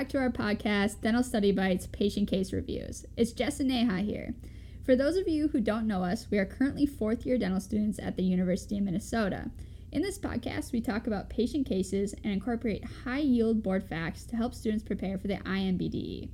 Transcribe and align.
back 0.00 0.08
to 0.08 0.16
our 0.16 0.30
podcast, 0.30 1.02
Dental 1.02 1.22
Study 1.22 1.52
Bites 1.52 1.86
Patient 1.86 2.26
Case 2.26 2.54
Reviews. 2.54 3.04
It's 3.18 3.32
Jess 3.32 3.60
and 3.60 3.68
Neha 3.68 3.98
here. 3.98 4.34
For 4.82 4.96
those 4.96 5.18
of 5.18 5.28
you 5.28 5.48
who 5.48 5.60
don't 5.60 5.86
know 5.86 6.02
us, 6.02 6.26
we 6.30 6.38
are 6.38 6.46
currently 6.46 6.86
fourth 6.86 7.26
year 7.26 7.36
dental 7.36 7.60
students 7.60 7.98
at 7.98 8.16
the 8.16 8.22
University 8.22 8.78
of 8.78 8.84
Minnesota. 8.84 9.50
In 9.92 10.00
this 10.00 10.18
podcast, 10.18 10.72
we 10.72 10.80
talk 10.80 11.06
about 11.06 11.28
patient 11.28 11.68
cases 11.68 12.14
and 12.24 12.32
incorporate 12.32 12.82
high 13.04 13.18
yield 13.18 13.62
board 13.62 13.84
facts 13.84 14.24
to 14.24 14.36
help 14.36 14.54
students 14.54 14.82
prepare 14.82 15.18
for 15.18 15.28
the 15.28 15.36
INBDE. 15.36 16.30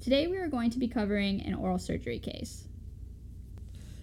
Today, 0.00 0.28
we 0.28 0.36
are 0.36 0.46
going 0.46 0.70
to 0.70 0.78
be 0.78 0.86
covering 0.86 1.40
an 1.40 1.54
oral 1.54 1.80
surgery 1.80 2.20
case. 2.20 2.68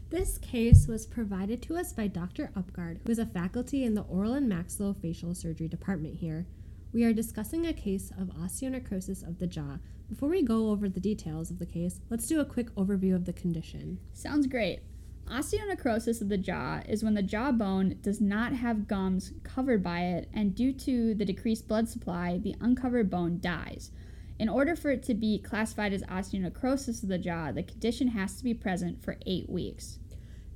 This 0.09 0.37
case 0.37 0.85
was 0.85 1.05
provided 1.05 1.61
to 1.61 1.77
us 1.77 1.93
by 1.93 2.07
Dr. 2.07 2.51
Upgard, 2.57 2.99
who 3.05 3.11
is 3.13 3.19
a 3.19 3.25
faculty 3.25 3.85
in 3.85 3.93
the 3.93 4.01
Oral 4.01 4.33
and 4.33 4.51
Maxillofacial 4.51 5.33
Surgery 5.33 5.69
Department 5.69 6.15
here. 6.15 6.45
We 6.93 7.03
are 7.03 7.13
discussing 7.13 7.67
a 7.67 7.73
case 7.73 8.11
of 8.17 8.29
osteonecrosis 8.29 9.27
of 9.27 9.39
the 9.39 9.47
jaw. 9.47 9.79
Before 10.07 10.29
we 10.29 10.41
go 10.41 10.69
over 10.69 10.87
the 10.87 11.01
details 11.01 11.51
of 11.51 11.59
the 11.59 11.65
case, 11.65 11.99
let's 12.09 12.27
do 12.27 12.39
a 12.39 12.45
quick 12.45 12.73
overview 12.75 13.13
of 13.13 13.25
the 13.25 13.33
condition. 13.33 13.99
Sounds 14.13 14.47
great. 14.47 14.79
Osteonecrosis 15.25 16.21
of 16.21 16.29
the 16.29 16.37
jaw 16.37 16.79
is 16.87 17.03
when 17.03 17.13
the 17.13 17.21
jawbone 17.21 17.97
does 18.01 18.21
not 18.21 18.53
have 18.53 18.87
gums 18.87 19.33
covered 19.43 19.83
by 19.83 20.03
it, 20.03 20.29
and 20.33 20.55
due 20.55 20.71
to 20.71 21.13
the 21.13 21.25
decreased 21.25 21.67
blood 21.67 21.89
supply, 21.89 22.37
the 22.37 22.55
uncovered 22.61 23.09
bone 23.09 23.39
dies. 23.41 23.91
In 24.39 24.47
order 24.47 24.73
for 24.73 24.89
it 24.89 25.03
to 25.03 25.13
be 25.13 25.39
classified 25.39 25.91
as 25.91 26.03
osteonecrosis 26.03 27.03
of 27.03 27.09
the 27.09 27.17
jaw, 27.17 27.51
the 27.51 27.63
condition 27.63 28.09
has 28.09 28.37
to 28.37 28.45
be 28.45 28.53
present 28.53 29.03
for 29.03 29.17
eight 29.25 29.49
weeks. 29.49 29.99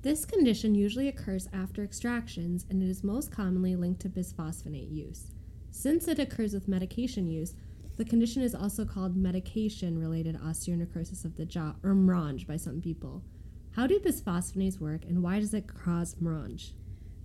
This 0.02 0.24
condition 0.24 0.76
usually 0.76 1.10
occurs 1.10 1.50
after 1.52 1.84
extractions 1.84 2.66
and 2.70 2.82
it 2.82 2.90
is 2.90 3.04
most 3.04 3.32
commonly 3.32 3.76
linked 3.76 4.02
to 4.02 4.10
bisphosphonate 4.10 4.92
use. 4.92 5.32
Since 5.72 6.08
it 6.08 6.20
occurs 6.20 6.54
with 6.54 6.68
medication 6.68 7.28
use, 7.28 7.56
the 7.98 8.06
condition 8.06 8.42
is 8.42 8.54
also 8.54 8.86
called 8.86 9.16
medication 9.16 9.98
related 9.98 10.40
osteonecrosis 10.40 11.26
of 11.26 11.38
the 11.38 11.46
jaw, 11.46 11.74
or 11.82 11.94
MRONJ 11.94 12.46
by 12.46 12.58
some 12.58 12.82
people. 12.82 13.24
How 13.72 13.88
do 13.88 14.00
bisphosphonates 14.00 14.80
work 14.80 15.06
and 15.06 15.24
why 15.24 15.40
does 15.40 15.54
it 15.54 15.68
cause 15.68 16.16
MRONJ? 16.22 16.72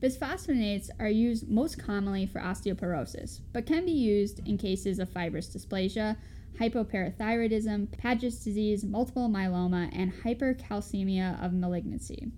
Bisphosphonates 0.00 0.90
are 1.00 1.08
used 1.08 1.48
most 1.48 1.78
commonly 1.78 2.26
for 2.26 2.40
osteoporosis, 2.40 3.40
but 3.52 3.66
can 3.66 3.84
be 3.84 3.92
used 3.92 4.46
in 4.46 4.58
cases 4.58 4.98
of 4.98 5.10
fibrous 5.10 5.48
dysplasia, 5.48 6.16
hypoparathyroidism, 6.60 7.90
Paget's 7.98 8.44
disease, 8.44 8.84
multiple 8.84 9.28
myeloma, 9.28 9.90
and 9.92 10.12
hypercalcemia 10.12 11.42
of 11.44 11.52
malignancy. 11.52 12.30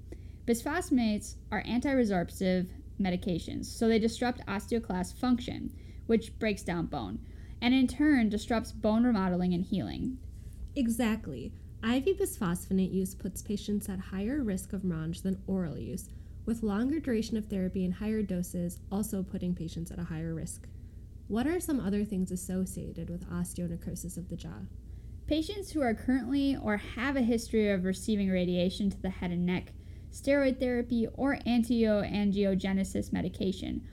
Bisphosphonates 0.46 1.34
are 1.52 1.62
anti-resorptive 1.66 2.68
medications, 3.00 3.66
so 3.66 3.88
they 3.88 3.98
disrupt 3.98 4.46
osteoclast 4.46 5.14
function, 5.14 5.72
which 6.08 6.36
breaks 6.40 6.62
down 6.62 6.86
bone, 6.86 7.20
and 7.62 7.72
in 7.72 7.86
turn 7.86 8.28
disrupts 8.28 8.72
bone 8.72 9.04
remodeling 9.04 9.54
and 9.54 9.64
healing. 9.64 10.18
Exactly. 10.74 11.52
IV 11.84 12.18
bisphosphonate 12.18 12.92
use 12.92 13.14
puts 13.14 13.42
patients 13.42 13.88
at 13.88 14.00
higher 14.00 14.42
risk 14.42 14.72
of 14.72 14.82
MRONJ 14.82 15.22
than 15.22 15.42
oral 15.46 15.78
use, 15.78 16.08
with 16.44 16.62
longer 16.62 16.98
duration 16.98 17.36
of 17.36 17.46
therapy 17.46 17.84
and 17.84 17.94
higher 17.94 18.22
doses 18.22 18.80
also 18.90 19.22
putting 19.22 19.54
patients 19.54 19.90
at 19.90 19.98
a 19.98 20.04
higher 20.04 20.34
risk. 20.34 20.66
What 21.28 21.46
are 21.46 21.60
some 21.60 21.78
other 21.78 22.04
things 22.04 22.32
associated 22.32 23.10
with 23.10 23.28
osteonecrosis 23.30 24.16
of 24.16 24.28
the 24.28 24.36
jaw? 24.36 24.62
Patients 25.26 25.70
who 25.72 25.82
are 25.82 25.92
currently 25.92 26.56
or 26.56 26.78
have 26.78 27.16
a 27.16 27.20
history 27.20 27.70
of 27.70 27.84
receiving 27.84 28.30
radiation 28.30 28.88
to 28.88 29.02
the 29.02 29.10
head 29.10 29.30
and 29.30 29.44
neck, 29.44 29.74
steroid 30.10 30.58
therapy, 30.58 31.06
or 31.12 31.38
anti-angiogenesis 31.44 33.12
medication. 33.12 33.86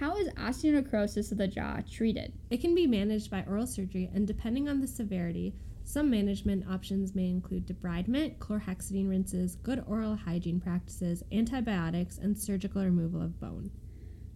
How 0.00 0.16
is 0.16 0.28
osteonecrosis 0.30 1.30
of 1.30 1.36
the 1.36 1.46
jaw 1.46 1.80
treated? 1.86 2.32
It 2.48 2.62
can 2.62 2.74
be 2.74 2.86
managed 2.86 3.30
by 3.30 3.44
oral 3.46 3.66
surgery, 3.66 4.10
and 4.14 4.26
depending 4.26 4.66
on 4.66 4.80
the 4.80 4.86
severity, 4.86 5.54
some 5.84 6.08
management 6.08 6.66
options 6.66 7.14
may 7.14 7.28
include 7.28 7.66
debridement, 7.66 8.38
chlorhexidine 8.38 9.10
rinses, 9.10 9.56
good 9.56 9.84
oral 9.86 10.16
hygiene 10.16 10.58
practices, 10.58 11.22
antibiotics, 11.30 12.16
and 12.16 12.38
surgical 12.38 12.82
removal 12.82 13.20
of 13.20 13.38
bone. 13.38 13.72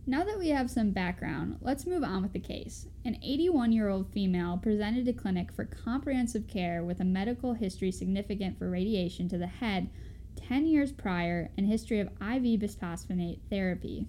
Now 0.06 0.22
that 0.24 0.38
we 0.38 0.50
have 0.50 0.70
some 0.70 0.90
background, 0.90 1.56
let's 1.62 1.86
move 1.86 2.04
on 2.04 2.20
with 2.20 2.34
the 2.34 2.40
case. 2.40 2.86
An 3.06 3.16
81 3.22 3.72
year 3.72 3.88
old 3.88 4.12
female 4.12 4.58
presented 4.58 5.06
to 5.06 5.14
clinic 5.14 5.50
for 5.50 5.64
comprehensive 5.64 6.46
care 6.46 6.84
with 6.84 7.00
a 7.00 7.04
medical 7.04 7.54
history 7.54 7.90
significant 7.90 8.58
for 8.58 8.68
radiation 8.68 9.30
to 9.30 9.38
the 9.38 9.46
head 9.46 9.88
10 10.36 10.66
years 10.66 10.92
prior 10.92 11.50
and 11.56 11.66
history 11.66 12.00
of 12.00 12.08
IV 12.20 12.60
bisphosphonate 12.60 13.38
therapy. 13.48 14.06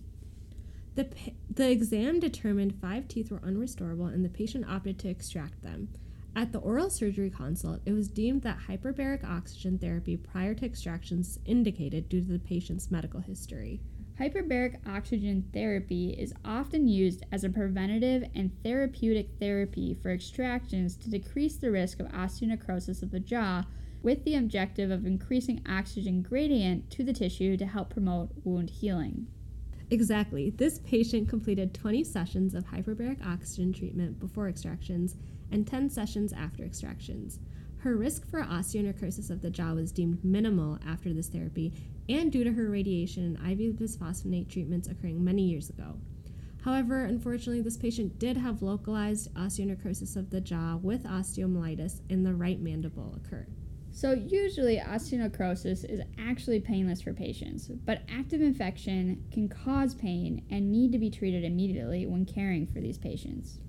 The, 0.95 1.09
the 1.53 1.69
exam 1.69 2.21
determined 2.21 2.79
five 2.79 3.09
teeth 3.09 3.29
were 3.29 3.39
unrestorable 3.39 4.13
and 4.13 4.23
the 4.23 4.29
patient 4.29 4.65
opted 4.67 4.97
to 4.99 5.09
extract 5.09 5.61
them. 5.61 5.89
At 6.37 6.51
the 6.51 6.59
oral 6.59 6.89
surgery 6.89 7.29
consult, 7.29 7.81
it 7.85 7.93
was 7.93 8.07
deemed 8.07 8.41
that 8.43 8.59
hyperbaric 8.67 9.23
oxygen 9.23 9.77
therapy 9.77 10.15
prior 10.17 10.53
to 10.53 10.65
extractions 10.65 11.39
indicated 11.45 12.09
due 12.09 12.21
to 12.21 12.27
the 12.27 12.39
patient's 12.39 12.91
medical 12.91 13.19
history. 13.19 13.81
Hyperbaric 14.19 14.77
oxygen 14.87 15.49
therapy 15.53 16.11
is 16.11 16.33
often 16.45 16.87
used 16.87 17.25
as 17.31 17.43
a 17.43 17.49
preventative 17.49 18.29
and 18.33 18.51
therapeutic 18.63 19.31
therapy 19.39 19.93
for 19.93 20.11
extractions 20.11 20.95
to 20.97 21.09
decrease 21.09 21.57
the 21.57 21.71
risk 21.71 21.99
of 21.99 22.07
osteonecrosis 22.07 23.03
of 23.03 23.11
the 23.11 23.19
jaw 23.19 23.65
with 24.01 24.23
the 24.23 24.35
objective 24.35 24.91
of 24.91 25.05
increasing 25.05 25.61
oxygen 25.67 26.21
gradient 26.21 26.89
to 26.91 27.03
the 27.03 27.11
tissue 27.11 27.57
to 27.57 27.65
help 27.65 27.89
promote 27.89 28.29
wound 28.45 28.69
healing. 28.69 29.27
Exactly. 29.91 30.49
This 30.49 30.79
patient 30.79 31.29
completed 31.29 31.73
20 31.73 32.03
sessions 32.03 32.55
of 32.55 32.65
hyperbaric 32.65 33.25
oxygen 33.25 33.71
treatment 33.71 34.19
before 34.19 34.47
extractions 34.47 35.15
and 35.51 35.67
10 35.67 35.89
sessions 35.91 36.33
after 36.33 36.63
extractions. 36.63 37.39
Her 37.77 37.95
risk 37.95 38.27
for 38.27 38.41
osteonecrosis 38.41 39.29
of 39.29 39.41
the 39.41 39.51
jaw 39.51 39.73
was 39.73 39.91
deemed 39.91 40.23
minimal 40.25 40.79
after 40.87 41.13
this 41.13 41.27
therapy 41.27 41.71
and 42.09 42.31
due 42.31 42.43
to 42.43 42.53
her 42.53 42.67
radiation 42.67 43.37
and 43.37 43.61
IV 43.61 43.75
bisphosphonate 43.75 44.49
treatments 44.49 44.87
occurring 44.87 45.23
many 45.23 45.43
years 45.43 45.69
ago. 45.69 45.99
However, 46.63 47.05
unfortunately, 47.05 47.61
this 47.61 47.77
patient 47.77 48.17
did 48.17 48.37
have 48.37 48.63
localized 48.63 49.31
osteonecrosis 49.35 50.15
of 50.15 50.31
the 50.31 50.41
jaw 50.41 50.77
with 50.77 51.03
osteomyelitis 51.03 52.01
in 52.09 52.23
the 52.23 52.33
right 52.33 52.59
mandible 52.59 53.15
occur. 53.15 53.45
So, 53.95 54.11
usually, 54.11 54.75
osteonecrosis 54.77 55.89
is 55.89 56.01
actually 56.19 56.59
painless 56.59 57.01
for 57.01 57.13
patients, 57.13 57.69
but 57.69 58.01
active 58.09 58.41
infection 58.41 59.23
can 59.31 59.47
cause 59.47 59.95
pain 59.95 60.45
and 60.51 60.69
need 60.69 60.91
to 60.91 60.97
be 60.97 61.09
treated 61.09 61.45
immediately 61.45 62.05
when 62.05 62.25
caring 62.25 62.67
for 62.67 62.81
these 62.81 62.97
patients. 62.97 63.59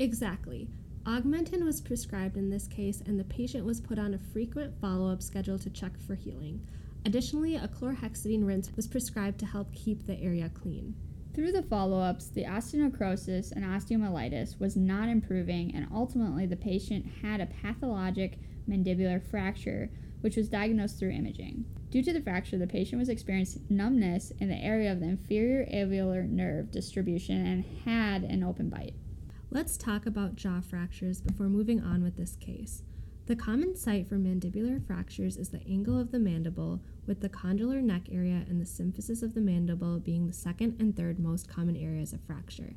Exactly. 0.00 0.68
Augmentin 1.04 1.64
was 1.64 1.80
prescribed 1.80 2.36
in 2.36 2.50
this 2.50 2.66
case, 2.66 3.00
and 3.06 3.16
the 3.16 3.22
patient 3.24 3.64
was 3.64 3.80
put 3.80 3.96
on 3.96 4.12
a 4.12 4.18
frequent 4.18 4.74
follow 4.80 5.08
up 5.08 5.22
schedule 5.22 5.56
to 5.60 5.70
check 5.70 5.92
for 6.00 6.16
healing. 6.16 6.66
Additionally, 7.04 7.54
a 7.54 7.68
chlorhexidine 7.68 8.44
rinse 8.44 8.74
was 8.74 8.88
prescribed 8.88 9.38
to 9.38 9.46
help 9.46 9.72
keep 9.72 10.04
the 10.04 10.20
area 10.20 10.50
clean. 10.52 10.96
Through 11.32 11.52
the 11.52 11.62
follow 11.62 12.00
ups, 12.00 12.26
the 12.26 12.42
osteonecrosis 12.42 13.52
and 13.52 13.64
osteomyelitis 13.64 14.58
was 14.58 14.74
not 14.74 15.08
improving, 15.08 15.72
and 15.76 15.86
ultimately, 15.94 16.44
the 16.44 16.56
patient 16.56 17.06
had 17.22 17.40
a 17.40 17.46
pathologic 17.46 18.40
mandibular 18.68 19.22
fracture, 19.22 19.90
which 20.20 20.36
was 20.36 20.48
diagnosed 20.48 20.98
through 20.98 21.10
imaging. 21.10 21.64
Due 21.90 22.02
to 22.02 22.12
the 22.12 22.20
fracture, 22.20 22.58
the 22.58 22.66
patient 22.66 22.98
was 22.98 23.08
experiencing 23.08 23.64
numbness 23.68 24.32
in 24.38 24.48
the 24.48 24.62
area 24.62 24.90
of 24.90 25.00
the 25.00 25.06
inferior 25.06 25.66
alveolar 25.72 26.28
nerve 26.28 26.70
distribution 26.70 27.46
and 27.46 27.64
had 27.84 28.22
an 28.24 28.42
open 28.42 28.68
bite. 28.68 28.94
Let's 29.50 29.76
talk 29.76 30.06
about 30.06 30.34
jaw 30.34 30.60
fractures 30.60 31.20
before 31.20 31.48
moving 31.48 31.80
on 31.80 32.02
with 32.02 32.16
this 32.16 32.36
case. 32.36 32.82
The 33.26 33.36
common 33.36 33.74
site 33.76 34.08
for 34.08 34.16
mandibular 34.16 34.84
fractures 34.86 35.36
is 35.36 35.48
the 35.48 35.66
angle 35.66 35.98
of 35.98 36.10
the 36.10 36.18
mandible, 36.18 36.80
with 37.06 37.20
the 37.20 37.28
condylar 37.28 37.82
neck 37.82 38.02
area 38.10 38.44
and 38.48 38.60
the 38.60 38.64
symphysis 38.64 39.22
of 39.22 39.34
the 39.34 39.40
mandible 39.40 39.98
being 39.98 40.26
the 40.26 40.32
second 40.32 40.76
and 40.80 40.96
third 40.96 41.18
most 41.18 41.48
common 41.48 41.76
areas 41.76 42.12
of 42.12 42.20
fracture. 42.20 42.74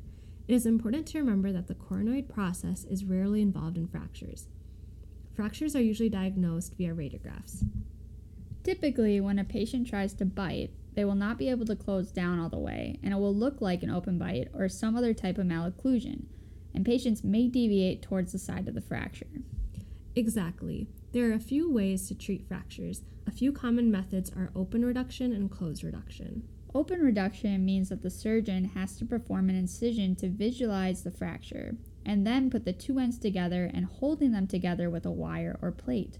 It 0.48 0.54
is 0.54 0.66
important 0.66 1.06
to 1.08 1.18
remember 1.18 1.52
that 1.52 1.68
the 1.68 1.74
coronoid 1.74 2.28
process 2.28 2.84
is 2.84 3.04
rarely 3.04 3.42
involved 3.42 3.76
in 3.76 3.86
fractures. 3.86 4.48
Fractures 5.40 5.74
are 5.74 5.80
usually 5.80 6.10
diagnosed 6.10 6.74
via 6.76 6.92
radiographs. 6.92 7.64
Typically, 8.62 9.22
when 9.22 9.38
a 9.38 9.44
patient 9.44 9.88
tries 9.88 10.12
to 10.12 10.26
bite, 10.26 10.68
they 10.92 11.02
will 11.02 11.14
not 11.14 11.38
be 11.38 11.48
able 11.48 11.64
to 11.64 11.74
close 11.74 12.12
down 12.12 12.38
all 12.38 12.50
the 12.50 12.58
way, 12.58 12.98
and 13.02 13.14
it 13.14 13.16
will 13.16 13.34
look 13.34 13.62
like 13.62 13.82
an 13.82 13.88
open 13.88 14.18
bite 14.18 14.48
or 14.52 14.68
some 14.68 14.94
other 14.94 15.14
type 15.14 15.38
of 15.38 15.46
malocclusion, 15.46 16.24
and 16.74 16.84
patients 16.84 17.24
may 17.24 17.48
deviate 17.48 18.02
towards 18.02 18.32
the 18.32 18.38
side 18.38 18.68
of 18.68 18.74
the 18.74 18.82
fracture. 18.82 19.40
Exactly. 20.14 20.88
There 21.12 21.30
are 21.30 21.32
a 21.32 21.40
few 21.40 21.72
ways 21.72 22.06
to 22.08 22.14
treat 22.14 22.46
fractures. 22.46 23.00
A 23.26 23.30
few 23.32 23.50
common 23.50 23.90
methods 23.90 24.30
are 24.36 24.52
open 24.54 24.84
reduction 24.84 25.32
and 25.32 25.50
closed 25.50 25.82
reduction. 25.82 26.42
Open 26.74 27.00
reduction 27.00 27.64
means 27.64 27.88
that 27.88 28.02
the 28.02 28.10
surgeon 28.10 28.66
has 28.74 28.94
to 28.98 29.06
perform 29.06 29.48
an 29.48 29.56
incision 29.56 30.16
to 30.16 30.28
visualize 30.28 31.02
the 31.02 31.10
fracture, 31.10 31.76
and 32.04 32.26
then 32.26 32.50
put 32.50 32.64
the 32.64 32.72
two 32.72 32.98
ends 32.98 33.18
together 33.18 33.70
and 33.72 33.84
holding 33.84 34.32
them 34.32 34.46
together 34.46 34.88
with 34.88 35.04
a 35.06 35.10
wire 35.10 35.58
or 35.60 35.70
plate. 35.70 36.18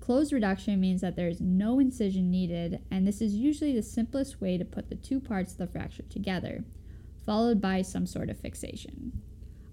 Closed 0.00 0.32
reduction 0.32 0.80
means 0.80 1.02
that 1.02 1.14
there 1.14 1.28
is 1.28 1.40
no 1.40 1.78
incision 1.78 2.30
needed, 2.30 2.80
and 2.90 3.06
this 3.06 3.20
is 3.20 3.34
usually 3.34 3.74
the 3.74 3.82
simplest 3.82 4.40
way 4.40 4.56
to 4.58 4.64
put 4.64 4.88
the 4.88 4.94
two 4.94 5.20
parts 5.20 5.52
of 5.52 5.58
the 5.58 5.66
fracture 5.66 6.02
together, 6.04 6.64
followed 7.24 7.60
by 7.60 7.82
some 7.82 8.06
sort 8.06 8.30
of 8.30 8.40
fixation. 8.40 9.20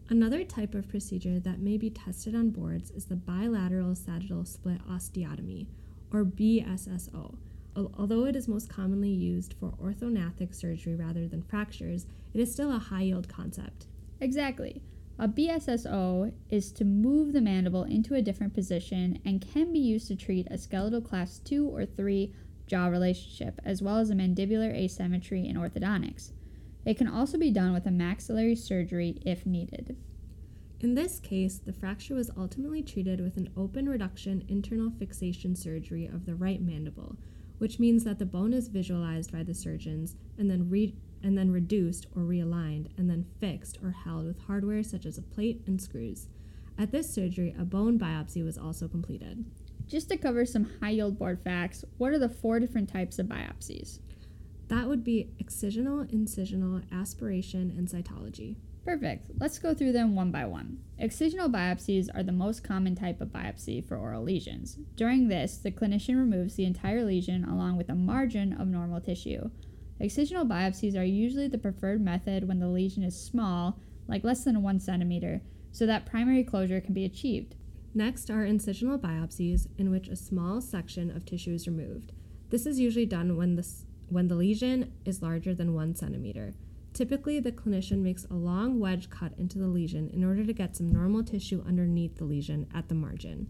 Another 0.10 0.44
type 0.44 0.76
of 0.76 0.88
procedure 0.88 1.40
that 1.40 1.60
may 1.60 1.78
be 1.78 1.90
tested 1.90 2.36
on 2.36 2.52
boards 2.52 2.92
is 2.92 3.06
the 3.06 3.16
bilateral 3.16 3.96
sagittal 3.96 4.46
split 4.46 4.80
osteotomy, 4.88 5.68
or 6.12 6.24
BSSO. 6.24 7.36
Although 7.76 8.26
it 8.26 8.36
is 8.36 8.48
most 8.48 8.70
commonly 8.70 9.10
used 9.10 9.54
for 9.60 9.72
orthognathic 9.82 10.56
surgery 10.56 10.96
rather 10.96 11.28
than 11.28 11.44
fractures, 11.44 12.06
it 12.34 12.40
is 12.40 12.52
still 12.52 12.72
a 12.72 12.80
high 12.80 13.04
yield 13.04 13.28
concept. 13.28 13.88
Exactly. 14.20 14.82
A 15.20 15.28
BSSO 15.28 16.32
is 16.52 16.72
to 16.74 16.86
move 16.86 17.34
the 17.34 17.42
mandible 17.42 17.84
into 17.84 18.14
a 18.14 18.22
different 18.22 18.54
position 18.54 19.20
and 19.26 19.42
can 19.42 19.74
be 19.74 19.80
used 19.80 20.08
to 20.10 20.16
treat 20.16 20.48
a 20.52 20.60
skeletal 20.60 21.02
class 21.02 21.40
2 21.40 21.68
or 21.68 21.86
3 21.86 22.32
jaw 22.68 22.86
relationship, 22.88 23.60
as 23.66 23.82
well 23.82 23.98
as 23.98 24.12
a 24.12 24.14
mandibular 24.14 24.72
asymmetry 24.72 25.48
in 25.48 25.56
orthodontics. 25.56 26.34
It 26.86 26.98
can 26.98 27.08
also 27.08 27.38
be 27.40 27.50
done 27.50 27.74
with 27.74 27.88
a 27.88 27.92
maxillary 27.92 28.56
surgery 28.56 29.20
if 29.26 29.46
needed. 29.46 29.98
In 30.80 30.94
this 30.94 31.20
case, 31.20 31.58
the 31.58 31.74
fracture 31.74 32.14
was 32.14 32.30
ultimately 32.38 32.84
treated 32.84 33.20
with 33.20 33.38
an 33.38 33.50
open 33.58 33.90
reduction 33.90 34.46
internal 34.48 34.92
fixation 34.92 35.56
surgery 35.56 36.06
of 36.06 36.28
the 36.28 36.36
right 36.36 36.62
mandible, 36.62 37.18
which 37.58 37.80
means 37.80 38.04
that 38.04 38.20
the 38.20 38.26
bone 38.28 38.54
is 38.54 38.68
visualized 38.68 39.32
by 39.32 39.42
the 39.42 39.56
surgeons 39.56 40.16
and 40.38 40.52
then 40.52 40.70
re- 40.70 40.96
and 41.24 41.38
then 41.38 41.52
reduced 41.52 42.08
or 42.16 42.24
realigned 42.24 42.88
and 42.98 43.10
then 43.10 43.26
fixed 43.40 43.80
or 43.84 43.92
held 43.92 44.26
with 44.26 44.40
hardware 44.48 44.84
such 44.84 45.06
as 45.06 45.18
a 45.18 45.22
plate 45.22 45.62
and 45.68 45.82
screws. 45.82 46.28
At 46.78 46.92
this 46.92 47.12
surgery, 47.14 47.56
a 47.58 47.66
bone 47.66 47.98
biopsy 47.98 48.44
was 48.44 48.58
also 48.58 48.88
completed. 48.88 49.46
Just 49.88 50.10
to 50.10 50.18
cover 50.18 50.46
some 50.46 50.70
high 50.82 50.92
yield 50.92 51.18
board 51.18 51.40
facts, 51.44 51.84
what 51.98 52.12
are 52.12 52.20
the 52.20 52.30
four 52.30 52.60
different 52.60 52.90
types 52.90 53.20
of 53.20 53.28
biopsies? 53.28 54.00
That 54.68 54.88
would 54.88 55.04
be 55.04 55.30
excisional, 55.42 56.06
incisional, 56.14 56.84
aspiration, 56.92 57.74
and 57.78 57.88
cytology. 57.88 58.58
Perfect. 58.84 59.32
Let's 59.38 59.60
go 59.60 59.74
through 59.74 59.92
them 59.92 60.16
one 60.16 60.32
by 60.32 60.46
one. 60.46 60.80
Excisional 61.02 61.52
biopsies 61.52 62.08
are 62.14 62.24
the 62.24 62.32
most 62.32 62.64
common 62.64 62.96
type 62.96 63.20
of 63.20 63.30
biopsy 63.30 63.86
for 63.86 63.98
oral 63.98 64.24
lesions. 64.24 64.78
During 64.96 65.28
this, 65.28 65.58
the 65.58 65.72
clinician 65.72 66.16
removes 66.16 66.56
the 66.56 66.66
entire 66.66 67.04
lesion 67.04 67.44
along 67.44 67.78
with 67.78 67.90
a 67.90 67.96
margin 67.96 68.54
of 68.54 68.68
normal 68.68 69.02
tissue. 69.02 69.50
Excisional 70.00 70.48
biopsies 70.48 70.96
are 70.96 71.04
usually 71.04 71.48
the 71.48 71.58
preferred 71.58 72.02
method 72.02 72.48
when 72.48 72.60
the 72.60 72.68
lesion 72.68 73.04
is 73.04 73.20
small, 73.20 73.80
like 74.08 74.24
less 74.24 74.44
than 74.44 74.62
1 74.62 74.80
centimeter, 74.80 75.42
so 75.72 75.86
that 75.86 76.06
primary 76.06 76.44
closure 76.44 76.80
can 76.80 76.94
be 76.94 77.06
achieved. 77.06 77.56
Next 77.96 78.30
are 78.30 78.46
incisional 78.46 79.00
biopsies, 79.00 79.68
in 79.78 79.90
which 79.90 80.08
a 80.08 80.16
small 80.16 80.62
section 80.62 81.10
of 81.10 81.26
tissue 81.26 81.54
is 81.54 81.68
removed. 81.68 82.12
This 82.50 82.68
is 82.68 82.80
usually 82.80 83.08
done 83.08 83.36
when 83.36 83.56
the, 83.56 83.68
when 84.10 84.28
the 84.28 84.36
lesion 84.36 84.94
is 85.04 85.24
larger 85.24 85.56
than 85.56 85.74
1 85.74 85.96
centimeter. 85.96 86.54
Typically, 86.94 87.40
the 87.40 87.52
clinician 87.52 88.00
makes 88.00 88.26
a 88.26 88.36
long 88.36 88.80
wedge 88.80 89.10
cut 89.10 89.34
into 89.38 89.58
the 89.58 89.68
lesion 89.68 90.10
in 90.14 90.24
order 90.24 90.46
to 90.46 90.54
get 90.54 90.76
some 90.76 90.92
normal 90.92 91.24
tissue 91.24 91.64
underneath 91.68 92.18
the 92.18 92.26
lesion 92.26 92.68
at 92.74 92.88
the 92.88 92.96
margin. 92.96 93.48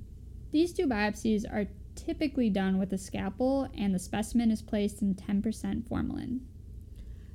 These 0.51 0.73
two 0.73 0.87
biopsies 0.87 1.43
are 1.51 1.67
typically 1.97 2.49
done 2.49 2.77
with 2.77 2.93
a 2.93 2.97
scalpel 2.97 3.69
and 3.77 3.93
the 3.93 3.99
specimen 3.99 4.51
is 4.51 4.61
placed 4.61 5.01
in 5.01 5.15
10% 5.15 5.87
formalin. 5.87 6.41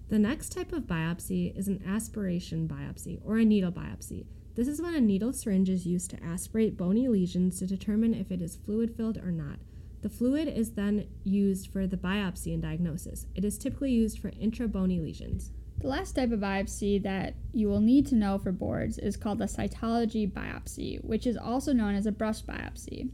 The 0.09 0.19
next 0.19 0.53
type 0.53 0.73
of 0.73 0.85
biopsy 0.85 1.57
is 1.57 1.69
an 1.69 1.83
aspiration 1.87 2.69
biopsy 2.69 3.21
or 3.25 3.39
a 3.39 3.45
needle 3.45 3.73
biopsy. 3.73 4.27
This 4.55 4.69
is 4.69 4.81
when 4.81 4.95
a 4.95 5.01
needle 5.01 5.33
syringe 5.33 5.71
is 5.71 5.87
used 5.87 6.11
to 6.11 6.23
aspirate 6.23 6.77
bony 6.77 7.09
lesions 7.09 7.59
to 7.59 7.67
determine 7.67 8.15
if 8.15 8.31
it 8.31 8.43
is 8.43 8.57
fluid 8.57 8.95
filled 8.95 9.17
or 9.17 9.33
not. 9.33 9.59
The 10.03 10.11
fluid 10.11 10.49
is 10.49 10.73
then 10.73 11.07
used 11.25 11.73
for 11.73 11.87
the 11.87 11.97
biopsy 11.97 12.53
and 12.53 12.61
diagnosis. 12.61 13.27
It 13.35 13.45
is 13.45 13.57
typically 13.57 13.93
used 13.93 14.19
for 14.19 14.31
intrabony 14.33 15.01
lesions. 15.01 15.53
The 15.79 15.89
last 15.89 16.13
type 16.13 16.31
of 16.31 16.41
biopsy 16.41 17.03
that 17.03 17.35
you 17.53 17.69
will 17.69 17.81
need 17.81 18.07
to 18.09 18.15
know 18.15 18.39
for 18.39 18.53
boards 18.53 18.99
is 18.99 19.17
called 19.17 19.41
a 19.41 19.47
cytology 19.47 20.31
biopsy, 20.31 21.03
which 21.03 21.27
is 21.27 21.37
also 21.37 21.73
known 21.73 21.95
as 21.95 22.07
a 22.07 22.13
brush 22.13 22.43
biopsy. 22.43 23.11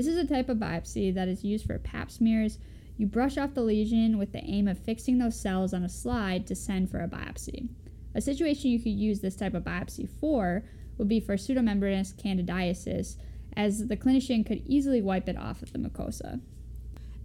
This 0.00 0.06
is 0.06 0.16
a 0.16 0.26
type 0.26 0.48
of 0.48 0.56
biopsy 0.56 1.14
that 1.14 1.28
is 1.28 1.44
used 1.44 1.66
for 1.66 1.78
pap 1.78 2.10
smears. 2.10 2.56
You 2.96 3.06
brush 3.06 3.36
off 3.36 3.52
the 3.52 3.60
lesion 3.60 4.16
with 4.16 4.32
the 4.32 4.42
aim 4.42 4.66
of 4.66 4.78
fixing 4.78 5.18
those 5.18 5.38
cells 5.38 5.74
on 5.74 5.82
a 5.82 5.90
slide 5.90 6.46
to 6.46 6.56
send 6.56 6.90
for 6.90 7.00
a 7.00 7.06
biopsy. 7.06 7.68
A 8.14 8.22
situation 8.22 8.70
you 8.70 8.78
could 8.78 8.94
use 8.94 9.20
this 9.20 9.36
type 9.36 9.52
of 9.52 9.64
biopsy 9.64 10.08
for 10.08 10.64
would 10.96 11.06
be 11.06 11.20
for 11.20 11.36
pseudomembranous 11.36 12.14
candidiasis, 12.14 13.18
as 13.54 13.88
the 13.88 13.96
clinician 13.98 14.46
could 14.46 14.62
easily 14.64 15.02
wipe 15.02 15.28
it 15.28 15.36
off 15.36 15.60
of 15.60 15.74
the 15.74 15.78
mucosa. 15.78 16.40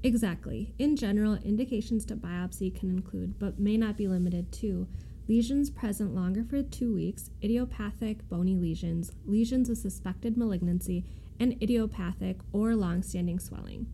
Exactly. 0.04 0.74
In 0.77 0.98
general, 0.98 1.36
indications 1.45 2.04
to 2.07 2.18
biopsy 2.18 2.77
can 2.77 2.89
include, 2.89 3.39
but 3.39 3.57
may 3.57 3.77
not 3.77 3.95
be 3.95 4.10
limited 4.10 4.51
to, 4.51 4.86
lesions 5.30 5.69
present 5.69 6.13
longer 6.13 6.44
for 6.44 6.62
two 6.62 6.94
weeks, 6.94 7.30
idiopathic 7.42 8.27
bony 8.27 8.57
lesions, 8.57 9.13
lesions 9.25 9.69
with 9.69 9.77
suspected 9.77 10.36
malignancy, 10.36 11.06
and 11.40 11.62
idiopathic 11.62 12.38
or 12.54 12.76
long 12.76 13.04
standing 13.04 13.40
swelling. 13.40 13.88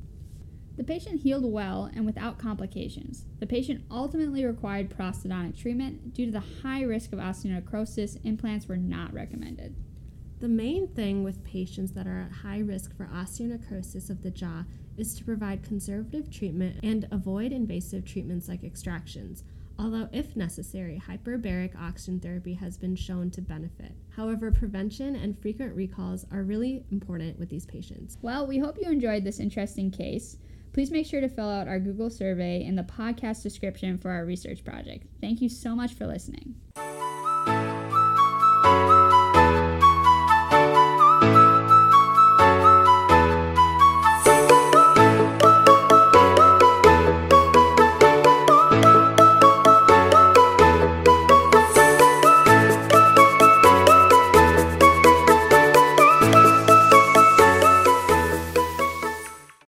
The 0.78 0.84
patient 0.84 1.22
healed 1.22 1.46
well 1.46 1.92
and 1.94 2.06
without 2.06 2.40
complications. 2.40 3.26
The 3.40 3.46
patient 3.46 3.84
ultimately 3.92 4.46
required 4.46 4.90
prosthodontic 4.90 5.58
treatment. 5.58 6.14
Due 6.14 6.26
to 6.26 6.32
the 6.32 6.44
high 6.64 6.84
risk 6.84 7.14
of 7.14 7.20
osteonecrosis, 7.20 8.24
implants 8.24 8.68
were 8.68 8.78
not 8.78 9.14
recommended. 9.14 9.76
The 10.40 10.48
main 10.48 10.88
thing 10.88 11.24
with 11.24 11.44
patients 11.44 11.92
that 11.92 12.08
are 12.08 12.22
at 12.22 12.32
high 12.32 12.60
risk 12.60 12.96
for 12.96 13.06
osteonecrosis 13.14 14.10
of 14.10 14.24
the 14.24 14.32
jaw 14.32 14.64
is 14.98 15.14
to 15.16 15.24
provide 15.24 15.62
conservative 15.62 16.32
treatment 16.32 16.78
and 16.82 17.08
avoid 17.12 17.52
invasive 17.52 18.06
treatments 18.06 18.48
like 18.48 18.64
extractions, 18.64 19.44
although, 19.82 20.08
if 20.12 20.36
necessary, 20.36 21.02
hyperbaric 21.08 21.76
oxygen 21.76 22.20
therapy 22.20 22.54
has 22.54 22.78
been 22.78 22.96
shown 22.96 23.32
to 23.32 23.42
benefit. 23.42 23.94
However, 24.16 24.52
prevention 24.52 25.16
and 25.16 25.38
frequent 25.40 25.76
recalls 25.76 26.26
are 26.32 26.44
really 26.44 26.86
important 26.92 27.40
with 27.40 27.50
these 27.50 27.66
patients. 27.66 28.18
Well, 28.22 28.46
we 28.46 28.60
hope 28.60 28.78
you 28.80 28.90
enjoyed 28.92 29.24
this 29.24 29.40
interesting 29.40 29.90
case. 29.90 30.38
Please 30.74 30.92
make 30.92 31.06
sure 31.06 31.20
to 31.20 31.28
fill 31.28 31.50
out 31.50 31.68
our 31.68 31.80
Google 31.80 32.10
survey 32.10 32.64
in 32.64 32.76
the 32.76 32.84
podcast 32.84 33.42
description 33.44 33.98
for 33.98 34.12
our 34.12 34.26
research 34.26 34.64
project. 34.64 35.08
Thank 35.20 35.42
you 35.42 35.50
so 35.50 35.76
much 35.76 35.96
for 35.96 36.06
listening. 36.06 36.56